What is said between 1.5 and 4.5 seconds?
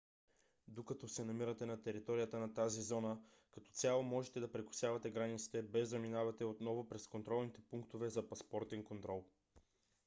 на територията на тази зона като цяло можете